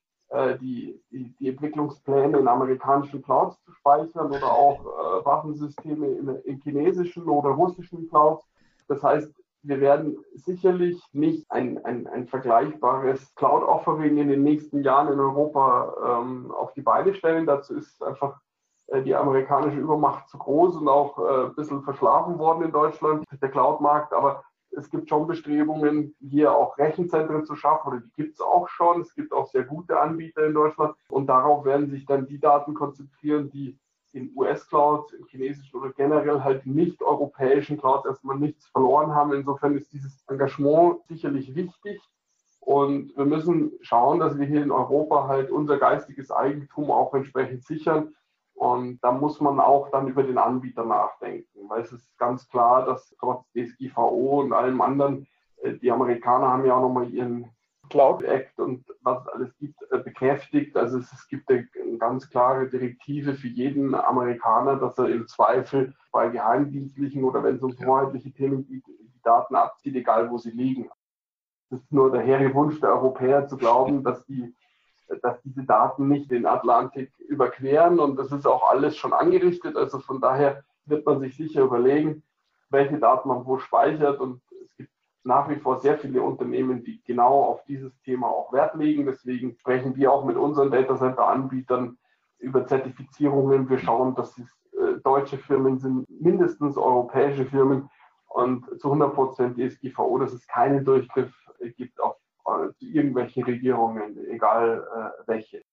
die, 0.60 1.00
die, 1.12 1.36
die, 1.40 1.50
Entwicklungspläne 1.50 2.40
in 2.40 2.48
amerikanischen 2.48 3.22
Clouds 3.22 3.62
zu 3.62 3.72
speichern 3.72 4.32
oder 4.32 4.52
auch 4.52 4.80
äh, 4.82 5.26
Waffensysteme 5.26 6.08
in, 6.08 6.28
in 6.46 6.60
chinesischen 6.62 7.30
oder 7.30 7.50
russischen 7.50 8.10
Clouds. 8.10 8.44
Das 8.88 9.04
heißt, 9.04 9.32
wir 9.64 9.80
werden 9.80 10.18
sicherlich 10.36 11.02
nicht 11.14 11.50
ein, 11.50 11.84
ein, 11.86 12.06
ein 12.08 12.28
vergleichbares 12.28 13.34
Cloud-Offering 13.36 14.18
in 14.18 14.28
den 14.28 14.44
nächsten 14.44 14.84
Jahren 14.84 15.12
in 15.12 15.20
Europa 15.20 16.22
ähm, 16.22 16.52
auf 16.52 16.74
die 16.74 16.82
Beine 16.82 17.14
stellen. 17.14 17.46
Dazu 17.46 17.76
ist 17.76 18.04
einfach 18.04 18.40
äh, 18.88 19.02
die 19.02 19.16
amerikanische 19.16 19.80
Übermacht 19.80 20.28
zu 20.30 20.38
groß 20.38 20.76
und 20.76 20.90
auch 20.90 21.18
äh, 21.18 21.46
ein 21.46 21.56
bisschen 21.56 21.82
verschlafen 21.84 22.38
worden 22.40 22.64
in 22.64 22.72
Deutschland, 22.72 23.26
der 23.42 23.50
Cloud-Markt. 23.50 24.14
Aber 24.14 24.44
es 24.76 24.90
gibt 24.90 25.10
schon 25.10 25.28
Bestrebungen, 25.28 26.16
hier 26.20 26.54
auch 26.54 26.78
Rechenzentren 26.78 27.46
zu 27.46 27.56
schaffen, 27.56 27.88
oder 27.88 28.00
die 28.02 28.12
gibt 28.14 28.36
es 28.36 28.42
auch 28.42 28.68
schon. 28.68 29.02
Es 29.02 29.14
gibt 29.14 29.32
auch 29.34 29.48
sehr 29.48 29.64
gute 29.64 30.00
Anbieter 30.00 30.46
in 30.46 30.54
Deutschland. 30.54 30.96
Und 31.10 31.28
darauf 31.28 31.66
werden 31.66 31.90
sich 31.90 32.06
dann 32.06 32.28
die 32.28 32.40
Daten 32.40 32.74
konzentrieren, 32.74 33.50
die 33.50 33.78
in 34.14 34.32
US-Clouds, 34.36 35.14
in 35.14 35.26
chinesischen 35.26 35.80
oder 35.80 35.92
generell 35.92 36.44
halt 36.44 36.66
nicht 36.66 37.02
europäischen 37.02 37.78
Clouds 37.78 38.06
erstmal 38.06 38.38
nichts 38.38 38.68
verloren 38.68 39.14
haben. 39.14 39.34
Insofern 39.34 39.76
ist 39.76 39.92
dieses 39.92 40.24
Engagement 40.28 41.00
sicherlich 41.08 41.56
wichtig. 41.56 42.02
Und 42.60 43.16
wir 43.18 43.26
müssen 43.26 43.74
schauen, 43.82 44.20
dass 44.20 44.38
wir 44.38 44.46
hier 44.46 44.64
in 44.64 44.72
Europa 44.72 45.28
halt 45.28 45.52
unser 45.52 45.78
geistiges 45.78 46.32
Eigentum 46.32 46.92
auch 46.92 47.14
entsprechend 47.14 47.66
sichern. 47.66 48.16
Und 48.64 49.04
da 49.04 49.12
muss 49.12 49.42
man 49.42 49.60
auch 49.60 49.92
dann 49.92 50.08
über 50.08 50.24
den 50.24 50.38
Anbieter 50.38 50.86
nachdenken, 50.86 51.68
weil 51.68 51.82
es 51.82 51.92
ist 51.92 52.18
ganz 52.18 52.48
klar, 52.48 52.86
dass 52.86 53.14
trotz 53.20 53.46
DSGVO 53.52 54.40
und 54.40 54.54
allem 54.54 54.80
anderen, 54.80 55.28
äh, 55.58 55.74
die 55.74 55.92
Amerikaner 55.92 56.48
haben 56.48 56.66
ja 56.66 56.78
auch 56.78 56.82
nochmal 56.82 57.10
ihren 57.10 57.52
Cloud 57.90 58.24
Act 58.24 58.58
und 58.62 58.86
was 59.02 59.22
es 59.22 59.28
alles 59.28 59.58
gibt, 59.58 59.76
äh, 59.92 59.98
bekräftigt. 59.98 60.78
Also 60.78 61.00
es, 61.00 61.12
es 61.12 61.28
gibt 61.28 61.52
eine 61.52 61.68
ganz 61.98 62.30
klare 62.30 62.70
Direktive 62.70 63.34
für 63.34 63.50
jeden 63.50 63.94
Amerikaner, 63.96 64.78
dass 64.78 64.98
er 64.98 65.10
im 65.10 65.28
Zweifel 65.28 65.94
bei 66.14 66.30
geheimdienstlichen 66.30 67.26
oder 67.26 67.44
wenn 67.44 67.58
es 67.58 67.64
um 67.64 67.74
vorheitliche 67.74 68.32
Themen 68.32 68.66
geht, 68.66 68.88
die 68.88 69.22
Daten 69.24 69.58
abzieht, 69.58 69.96
egal 69.96 70.32
wo 70.32 70.38
sie 70.38 70.52
liegen. 70.52 70.90
Es 71.70 71.82
ist 71.82 71.92
nur 71.92 72.14
der 72.14 72.22
hehre 72.22 72.54
Wunsch 72.54 72.80
der 72.80 72.92
Europäer 72.92 73.46
zu 73.46 73.58
glauben, 73.58 74.06
dass 74.06 74.26
die 74.26 74.56
dass 75.22 75.42
diese 75.42 75.64
Daten 75.64 76.08
nicht 76.08 76.32
den 76.32 76.46
Atlantik 76.46 77.12
überqueren 77.20 78.00
und 78.00 78.18
das 78.18 78.32
ist 78.32 78.46
auch 78.46 78.70
alles 78.70 78.98
schon 78.98 79.14
angerichtet. 79.14 79.76
Also 79.76 80.00
von 80.00 80.22
daher 80.22 80.64
wird 80.86 81.06
man 81.06 81.20
sich 81.20 81.36
sicher 81.36 81.64
überlegen, 81.64 82.24
welche 82.70 82.98
Daten 82.98 83.30
man 83.30 83.46
wo 83.46 83.58
speichert 83.58 84.20
und 84.20 84.42
nach 85.24 85.50
wie 85.50 85.56
vor 85.56 85.80
sehr 85.80 85.98
viele 85.98 86.22
Unternehmen, 86.22 86.84
die 86.84 87.02
genau 87.04 87.44
auf 87.44 87.64
dieses 87.66 87.98
Thema 88.02 88.28
auch 88.28 88.52
Wert 88.52 88.76
legen. 88.76 89.06
Deswegen 89.06 89.56
sprechen 89.60 89.96
wir 89.96 90.12
auch 90.12 90.26
mit 90.26 90.36
unseren 90.36 90.70
Datacenter-Anbietern 90.72 91.98
über 92.40 92.66
Zertifizierungen. 92.66 93.70
Wir 93.70 93.80
schauen, 93.80 94.16
dass 94.16 94.38
es 94.38 94.48
äh, 94.74 95.00
deutsche 95.02 95.38
Firmen 95.38 95.80
sind, 95.80 96.06
mindestens 96.10 96.78
europäische 96.78 97.46
Firmen 97.46 97.90
und 98.28 98.66
zu 98.82 98.88
100 98.88 99.14
Prozent 99.14 99.58
DSGVO, 99.58 100.20
dass 100.20 100.34
es 100.34 100.46
keinen 100.48 100.84
Durchgriff 100.84 101.32
gibt 101.78 102.02
auf 102.02 102.16
äh, 102.16 102.33
irgendwelche 102.80 103.46
Regierungen, 103.46 104.18
egal 104.30 104.86
äh, 104.96 105.28
welche. 105.28 105.64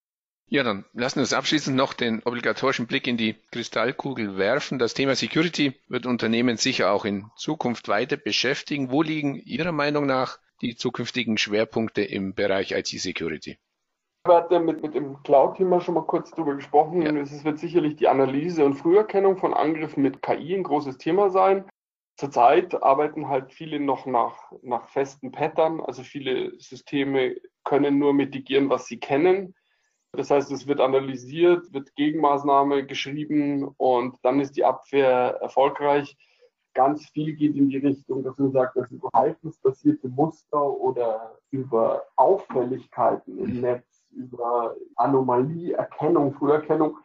Ja, 0.53 0.65
dann 0.65 0.85
lassen 0.95 1.17
wir 1.17 1.23
uns 1.23 1.33
abschließend 1.33 1.77
noch 1.77 1.95
den 1.95 2.23
obligatorischen 2.25 2.89
Blick 2.89 3.07
in 3.07 3.17
die 3.17 3.37
Kristallkugel 3.53 4.37
werfen. 4.37 4.81
Das 4.81 4.95
Thema 4.95 5.15
Security 5.15 5.81
wird 5.87 6.07
Unternehmen 6.07 6.57
sicher 6.57 6.91
auch 6.91 7.05
in 7.05 7.27
Zukunft 7.37 7.87
weiter 7.87 8.17
beschäftigen. 8.17 8.91
Wo 8.91 9.03
liegen 9.03 9.37
Ihrer 9.37 9.71
Meinung 9.71 10.07
nach 10.07 10.39
die 10.61 10.75
zukünftigen 10.75 11.39
Schwerpunkte 11.39 12.03
im 12.03 12.35
Bereich 12.35 12.73
IT-Security? 12.73 13.59
Ich 14.27 14.31
hatte 14.31 14.59
mit, 14.59 14.83
mit 14.83 14.95
dem 14.95 15.23
Cloud-Thema 15.23 15.81
schon 15.81 15.95
mal 15.95 16.05
kurz 16.05 16.33
drüber 16.33 16.57
gesprochen. 16.57 17.03
Ja. 17.03 17.15
Es 17.15 17.45
wird 17.45 17.61
sicherlich 17.61 17.95
die 17.95 18.09
Analyse 18.09 18.65
und 18.65 18.75
Früherkennung 18.75 19.39
von 19.39 19.55
Angriffen 19.55 20.03
mit 20.03 20.21
KI 20.21 20.57
ein 20.57 20.65
großes 20.65 20.99
Thema 20.99 21.31
sein. 21.31 21.65
Zurzeit 22.21 22.83
arbeiten 22.83 23.29
halt 23.29 23.51
viele 23.51 23.81
noch 23.81 24.05
nach, 24.05 24.53
nach 24.61 24.91
festen 24.91 25.33
Pattern. 25.33 25.81
Also 25.81 26.03
viele 26.03 26.53
Systeme 26.61 27.35
können 27.65 27.99
nur 27.99 28.13
mitigieren, 28.13 28.69
was 28.69 28.85
sie 28.85 29.01
kennen. 29.01 29.55
Das 30.13 30.31
heißt, 30.31 30.53
es 30.53 30.67
wird 30.67 30.81
analysiert, 30.81 31.73
wird 31.73 31.97
Gegenmaßnahme 31.97 32.85
geschrieben 32.85 33.69
und 33.79 34.19
dann 34.23 34.39
ist 34.39 34.55
die 34.59 34.67
Abwehr 34.67 35.39
erfolgreich. 35.41 36.15
Ganz 36.75 37.09
viel 37.09 37.37
geht 37.37 37.57
in 37.57 37.71
die 37.71 37.79
Richtung, 37.79 38.23
dass 38.23 38.37
man 38.37 38.53
sagt, 38.53 38.77
dass 38.77 38.91
über 38.91 39.09
verhaltensbasierte 39.11 40.09
Muster 40.09 40.63
oder 40.63 41.39
über 41.51 42.03
Auffälligkeiten 42.17 43.39
im 43.39 43.63
Netz, 43.63 43.87
über 44.11 44.77
Anomalieerkennung, 44.97 46.35
Früherkennung, 46.35 46.99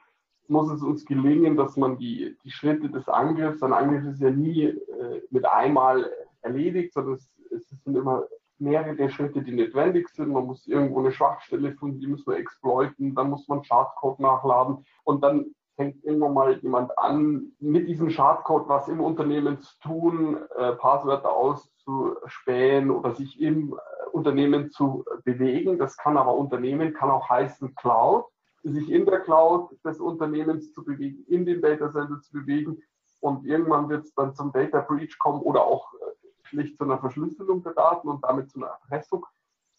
muss 0.50 0.72
es 0.72 0.82
uns 0.82 1.06
gelingen, 1.06 1.56
dass 1.58 1.78
man 1.78 1.98
die, 1.98 2.38
die 2.44 2.52
Schritte 2.52 2.90
des 2.90 3.08
Angriffs, 3.08 3.64
ein 3.64 3.74
Angriff 3.74 4.06
ist 4.06 4.22
ja 4.22 4.30
nie 4.30 4.64
äh, 4.66 5.22
mit 5.30 5.46
einmal 5.46 6.10
erledigt, 6.42 6.94
sondern 6.94 7.16
es, 7.16 7.30
es 7.52 7.84
sind 7.84 7.96
immer 7.96 8.26
mehrere 8.58 9.10
Schritte, 9.10 9.42
die 9.42 9.52
notwendig 9.52 10.10
sind. 10.10 10.30
Man 10.30 10.46
muss 10.46 10.68
irgendwo 10.68 11.00
eine 11.00 11.12
Schwachstelle 11.12 11.74
finden, 11.74 12.00
die 12.00 12.08
muss 12.08 12.26
man 12.26 12.38
exploiten, 12.38 13.16
dann 13.16 13.30
muss 13.30 13.48
man 13.48 13.64
Schadcode 13.64 14.20
nachladen 14.20 14.86
und 15.04 15.24
dann 15.24 15.54
fängt 15.76 16.04
irgendwann 16.06 16.34
mal 16.34 16.58
jemand 16.60 16.98
an, 16.98 17.52
mit 17.60 17.88
diesem 17.90 18.10
Schadcode 18.10 18.70
was 18.70 18.88
im 18.88 19.02
Unternehmen 19.02 19.60
zu 19.60 19.78
tun, 19.80 20.38
äh, 20.58 20.72
Passwörter 20.74 21.32
auszuspähen 21.34 22.92
oder 22.92 23.14
sich 23.14 23.42
im 23.42 23.78
Unternehmen 24.14 24.72
zu 24.72 25.04
bewegen. 25.26 25.78
Das 25.78 25.98
kann 25.98 26.18
aber 26.18 26.34
Unternehmen, 26.36 26.94
kann 26.94 27.12
auch 27.12 27.30
heißen 27.30 27.76
Cloud, 27.76 28.26
sich 28.72 28.92
in 28.92 29.06
der 29.06 29.20
Cloud 29.22 29.72
des 29.84 30.00
Unternehmens 30.00 30.74
zu 30.74 30.84
bewegen, 30.84 31.24
in 31.28 31.46
den 31.46 31.62
Data 31.62 31.92
Center 31.92 32.20
zu 32.22 32.32
bewegen. 32.32 32.82
Und 33.22 33.46
irgendwann 33.46 33.90
wird 33.90 34.06
es 34.06 34.14
dann 34.14 34.36
zum 34.36 34.52
Data 34.52 34.82
Breach 34.82 35.18
kommen 35.20 35.42
oder 35.42 35.64
auch 35.64 35.94
äh, 35.94 36.48
schlicht 36.48 36.78
zu 36.78 36.84
einer 36.84 37.00
Verschlüsselung 37.00 37.64
der 37.64 37.74
Daten 37.74 38.08
und 38.08 38.24
damit 38.24 38.50
zu 38.50 38.60
einer 38.60 38.68
Erpressung. 38.68 39.26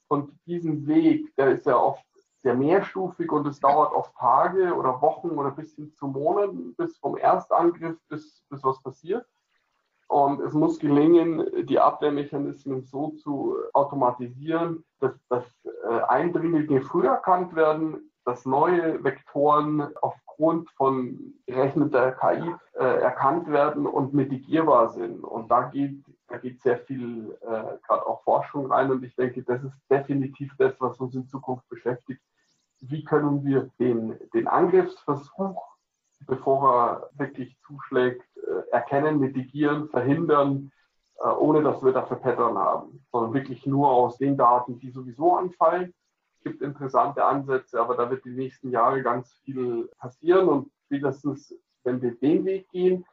Und 0.08 0.32
diesen 0.46 0.86
Weg, 0.86 1.34
der 1.36 1.52
ist 1.52 1.66
ja 1.66 1.76
oft 1.76 2.04
sehr 2.42 2.54
mehrstufig 2.54 3.30
und 3.32 3.46
es 3.46 3.58
dauert 3.58 3.92
oft 3.92 4.14
Tage 4.16 4.72
oder 4.74 5.00
Wochen 5.02 5.30
oder 5.30 5.50
bis 5.50 5.74
hin 5.74 5.92
zu 5.94 6.06
Monaten, 6.06 6.74
bis 6.76 6.96
vom 6.98 7.16
Erstangriff 7.16 7.98
bis, 8.08 8.44
bis 8.48 8.62
was 8.62 8.80
passiert. 8.82 9.26
Und 10.08 10.40
es 10.40 10.52
muss 10.52 10.78
gelingen, 10.78 11.66
die 11.66 11.80
Abwehrmechanismen 11.80 12.84
so 12.84 13.10
zu 13.16 13.56
automatisieren, 13.72 14.84
dass, 15.00 15.14
dass 15.28 15.44
äh, 15.64 16.02
Eindringlinge 16.08 16.82
früh 16.82 17.04
erkannt 17.04 17.56
werden, 17.56 18.12
dass 18.26 18.44
neue 18.44 19.02
Vektoren 19.02 19.96
aufgrund 20.02 20.68
von 20.72 21.34
gerechneter 21.46 22.12
KI 22.12 22.54
äh, 22.74 23.00
erkannt 23.00 23.48
werden 23.50 23.86
und 23.86 24.12
mitigierbar 24.12 24.90
sind. 24.90 25.24
Und 25.24 25.50
da 25.50 25.62
geht 25.62 26.04
da 26.28 26.38
geht 26.38 26.60
sehr 26.60 26.78
viel 26.80 27.38
äh, 27.40 27.78
gerade 27.86 28.04
auch 28.04 28.22
Forschung 28.24 28.70
rein 28.70 28.90
und 28.90 29.04
ich 29.04 29.14
denke, 29.14 29.44
das 29.44 29.62
ist 29.62 29.76
definitiv 29.88 30.52
das, 30.58 30.74
was 30.80 30.98
uns 30.98 31.14
in 31.14 31.28
Zukunft 31.28 31.68
beschäftigt. 31.68 32.20
Wie 32.80 33.04
können 33.04 33.44
wir 33.44 33.70
den, 33.78 34.18
den 34.34 34.48
Angriffsversuch 34.48 35.76
bevor 36.26 36.74
er 36.74 37.10
wirklich 37.18 37.56
zuschlägt, 37.66 38.24
äh, 38.36 38.70
erkennen, 38.70 39.20
mitigieren, 39.20 39.88
verhindern, 39.88 40.72
äh, 41.18 41.28
ohne 41.28 41.62
dass 41.62 41.82
wir 41.82 41.92
dafür 41.92 42.16
Pattern 42.16 42.58
haben, 42.58 43.04
sondern 43.12 43.34
wirklich 43.34 43.66
nur 43.66 43.90
aus 43.90 44.18
den 44.18 44.36
Daten, 44.36 44.78
die 44.78 44.90
sowieso 44.90 45.36
anfallen. 45.36 45.94
Es 46.46 46.52
gibt 46.52 46.62
interessante 46.62 47.24
Ansätze, 47.24 47.80
aber 47.80 47.96
da 47.96 48.08
wird 48.08 48.24
die 48.24 48.30
nächsten 48.30 48.70
Jahre 48.70 49.02
ganz 49.02 49.32
viel 49.44 49.90
passieren 49.98 50.46
und 50.46 50.70
spätestens, 50.84 51.52
wenn 51.82 52.00
wir 52.00 52.12
den 52.12 52.44
Weg 52.44 52.70
gehen, 52.70 53.04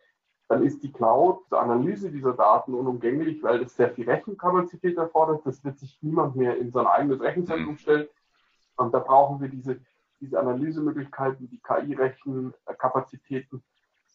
dann 0.49 0.63
ist 0.63 0.83
die 0.83 0.91
Cloud 0.91 1.39
zur 1.49 1.59
Analyse 1.59 2.11
dieser 2.11 2.33
Daten 2.33 2.75
unumgänglich, 2.75 3.41
weil 3.41 3.63
das 3.63 3.75
sehr 3.75 3.89
viel 3.89 4.07
Rechenkapazität 4.07 4.97
erfordert. 4.97 5.41
Das 5.45 5.63
wird 5.63 5.79
sich 5.79 5.97
niemand 6.01 6.35
mehr 6.35 6.59
in 6.59 6.71
sein 6.71 6.85
eigenes 6.85 7.21
Rechenzentrum 7.21 7.77
stellen. 7.77 8.07
Und 8.75 8.93
da 8.93 8.99
brauchen 8.99 9.41
wir 9.41 9.49
diese, 9.49 9.79
diese 10.19 10.39
Analysemöglichkeiten, 10.39 11.49
die 11.49 11.59
KI-Rechenkapazitäten. 11.59 13.63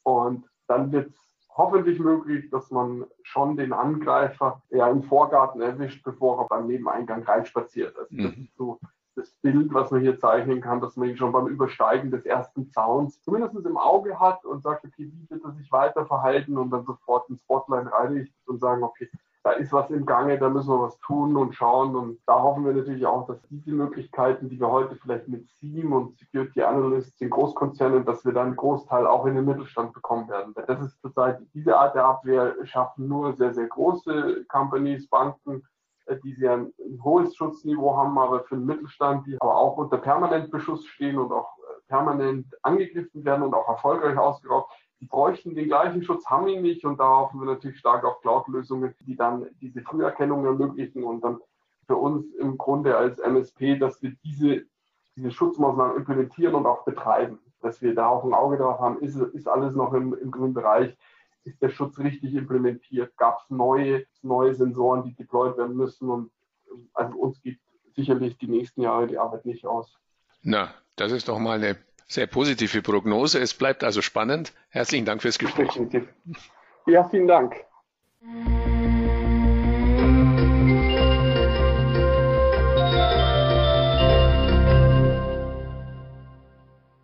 Und 0.04 0.48
dann 0.68 0.92
wird 0.92 1.10
es 1.10 1.16
hoffentlich 1.56 1.98
möglich, 1.98 2.50
dass 2.50 2.70
man 2.70 3.04
schon 3.24 3.56
den 3.56 3.72
Angreifer 3.72 4.62
ja 4.70 4.88
im 4.88 5.02
Vorgarten 5.02 5.60
erwischt, 5.60 6.04
bevor 6.04 6.42
er 6.42 6.46
beim 6.46 6.68
Nebeneingang 6.68 7.24
reinspaziert. 7.24 7.98
Also 7.98 8.16
das 8.16 8.36
mhm. 8.36 8.44
ist 8.44 8.56
so 8.56 8.78
das 9.18 9.30
Bild, 9.42 9.72
was 9.74 9.90
man 9.90 10.00
hier 10.00 10.18
zeichnen 10.18 10.60
kann, 10.60 10.80
dass 10.80 10.96
man 10.96 11.08
ihn 11.08 11.16
schon 11.16 11.32
beim 11.32 11.48
Übersteigen 11.48 12.10
des 12.10 12.24
ersten 12.24 12.70
Zauns 12.70 13.20
zumindest 13.22 13.54
im 13.66 13.76
Auge 13.76 14.18
hat 14.18 14.44
und 14.44 14.62
sagt, 14.62 14.84
okay, 14.84 15.10
wie 15.12 15.30
wird 15.30 15.44
er 15.44 15.52
sich 15.52 15.70
weiter 15.72 16.06
verhalten 16.06 16.56
und 16.56 16.70
dann 16.70 16.84
sofort 16.84 17.28
ein 17.28 17.36
Spotlight 17.36 17.92
reinrichtet 17.92 18.46
und 18.46 18.60
sagen, 18.60 18.82
okay, 18.82 19.10
da 19.44 19.52
ist 19.52 19.72
was 19.72 19.90
im 19.90 20.04
Gange, 20.04 20.38
da 20.38 20.50
müssen 20.50 20.68
wir 20.68 20.82
was 20.82 20.98
tun 20.98 21.36
und 21.36 21.54
schauen. 21.54 21.96
Und 21.96 22.18
da 22.26 22.42
hoffen 22.42 22.66
wir 22.66 22.74
natürlich 22.74 23.06
auch, 23.06 23.26
dass 23.26 23.40
diese 23.48 23.70
Möglichkeiten, 23.70 24.48
die 24.48 24.60
wir 24.60 24.68
heute 24.68 24.96
vielleicht 24.96 25.26
mit 25.28 25.48
SIEM 25.48 25.92
und 25.92 26.18
Security 26.18 26.62
Analysts 26.62 27.20
in 27.20 27.30
Großkonzernen, 27.30 28.04
dass 28.04 28.24
wir 28.24 28.32
dann 28.32 28.48
einen 28.48 28.56
Großteil 28.56 29.06
auch 29.06 29.26
in 29.26 29.36
den 29.36 29.46
Mittelstand 29.46 29.94
bekommen 29.94 30.28
werden. 30.28 30.54
Das 30.66 30.80
ist 30.82 31.00
zurzeit, 31.00 31.40
diese 31.54 31.78
Art 31.78 31.94
der 31.94 32.04
Abwehr 32.04 32.56
schaffen 32.64 33.08
nur 33.08 33.34
sehr, 33.34 33.54
sehr 33.54 33.68
große 33.68 34.44
Companies, 34.48 35.08
Banken, 35.08 35.62
die 36.16 36.34
sehr 36.34 36.52
ein, 36.52 36.72
ein 36.78 37.02
hohes 37.02 37.36
Schutzniveau 37.36 37.96
haben, 37.96 38.18
aber 38.18 38.44
für 38.44 38.56
den 38.56 38.66
Mittelstand, 38.66 39.26
die 39.26 39.36
aber 39.40 39.56
auch 39.56 39.76
unter 39.76 39.98
permanent 39.98 40.50
Beschuss 40.50 40.86
stehen 40.86 41.18
und 41.18 41.32
auch 41.32 41.58
äh, 41.58 41.80
permanent 41.88 42.46
angegriffen 42.62 43.24
werden 43.24 43.42
und 43.42 43.54
auch 43.54 43.68
erfolgreich 43.68 44.16
ausgeraubt, 44.16 44.72
die 45.00 45.06
bräuchten 45.06 45.54
den 45.54 45.66
gleichen 45.66 46.02
Schutz, 46.02 46.26
haben 46.26 46.48
ihn 46.48 46.62
nicht 46.62 46.84
und 46.84 46.98
da 46.98 47.08
hoffen 47.08 47.40
wir 47.40 47.46
natürlich 47.46 47.78
stark 47.78 48.04
auf 48.04 48.20
Cloud-Lösungen, 48.20 48.94
die 49.06 49.16
dann 49.16 49.46
diese 49.60 49.80
Früherkennung 49.82 50.44
ermöglichen 50.44 51.04
und 51.04 51.22
dann 51.22 51.38
für 51.86 51.96
uns 51.96 52.34
im 52.34 52.58
Grunde 52.58 52.96
als 52.96 53.18
MSP, 53.18 53.78
dass 53.78 54.02
wir 54.02 54.12
diese, 54.24 54.64
diese 55.16 55.30
Schutzmaßnahmen 55.30 55.96
implementieren 55.96 56.54
und 56.54 56.66
auch 56.66 56.84
betreiben, 56.84 57.38
dass 57.60 57.80
wir 57.80 57.94
da 57.94 58.08
auch 58.08 58.24
ein 58.24 58.34
Auge 58.34 58.58
drauf 58.58 58.80
haben, 58.80 59.00
ist, 59.00 59.16
ist 59.16 59.48
alles 59.48 59.74
noch 59.74 59.94
im, 59.94 60.14
im 60.14 60.30
grünen 60.30 60.54
Bereich, 60.54 60.96
ist 61.48 61.62
der 61.62 61.70
Schutz 61.70 61.98
richtig 61.98 62.34
implementiert, 62.34 63.16
gab 63.16 63.40
es 63.42 63.50
neue, 63.50 64.04
neue 64.22 64.54
Sensoren, 64.54 65.04
die 65.04 65.14
deployed 65.14 65.56
werden 65.56 65.76
müssen 65.76 66.08
und 66.08 66.30
also 66.94 67.16
uns 67.18 67.40
geht 67.42 67.58
sicherlich 67.96 68.36
die 68.38 68.48
nächsten 68.48 68.82
Jahre 68.82 69.06
die 69.06 69.18
Arbeit 69.18 69.44
nicht 69.44 69.66
aus. 69.66 69.98
Na, 70.42 70.72
das 70.96 71.12
ist 71.12 71.28
doch 71.28 71.38
mal 71.38 71.58
eine 71.58 71.76
sehr 72.06 72.26
positive 72.26 72.82
Prognose. 72.82 73.40
Es 73.40 73.54
bleibt 73.54 73.82
also 73.82 74.02
spannend. 74.02 74.52
Herzlichen 74.68 75.04
Dank 75.04 75.22
fürs 75.22 75.38
Gespräch. 75.38 75.68
Definitiv. 75.68 76.08
Ja, 76.86 77.08
vielen 77.08 77.26
Dank. 77.26 77.54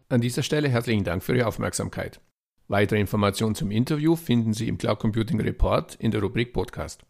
An 0.08 0.20
dieser 0.20 0.42
Stelle 0.42 0.68
herzlichen 0.68 1.04
Dank 1.04 1.22
für 1.22 1.36
Ihre 1.36 1.48
Aufmerksamkeit. 1.48 2.20
Weitere 2.68 2.98
Informationen 2.98 3.54
zum 3.54 3.70
Interview 3.70 4.16
finden 4.16 4.54
Sie 4.54 4.68
im 4.68 4.78
Cloud 4.78 4.98
Computing 4.98 5.40
Report 5.40 5.96
in 5.96 6.10
der 6.10 6.22
Rubrik 6.22 6.54
Podcast. 6.54 7.04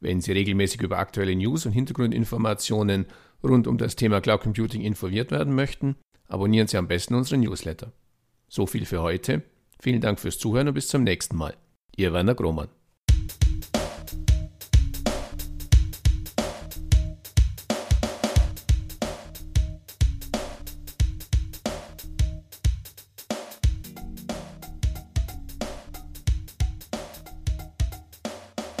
Wenn 0.00 0.20
Sie 0.20 0.32
regelmäßig 0.32 0.82
über 0.82 0.98
aktuelle 0.98 1.36
News 1.36 1.64
und 1.66 1.72
Hintergrundinformationen 1.72 3.06
rund 3.44 3.68
um 3.68 3.78
das 3.78 3.94
Thema 3.94 4.20
Cloud 4.20 4.40
Computing 4.40 4.82
informiert 4.82 5.30
werden 5.30 5.54
möchten, 5.54 5.96
abonnieren 6.26 6.66
Sie 6.66 6.76
am 6.76 6.88
besten 6.88 7.14
unseren 7.14 7.40
Newsletter. 7.40 7.92
So 8.48 8.66
viel 8.66 8.84
für 8.84 9.02
heute. 9.02 9.42
Vielen 9.78 10.00
Dank 10.00 10.18
fürs 10.18 10.38
Zuhören 10.38 10.68
und 10.68 10.74
bis 10.74 10.88
zum 10.88 11.04
nächsten 11.04 11.36
Mal. 11.36 11.56
Ihr 11.96 12.12
Werner 12.12 12.34
Grohmann. 12.34 12.68